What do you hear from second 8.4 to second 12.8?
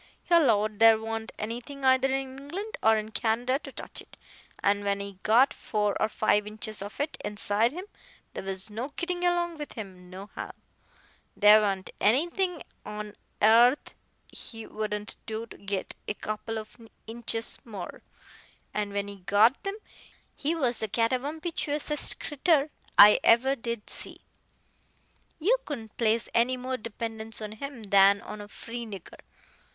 was no gittin' along with him nohow. There wa'n't anything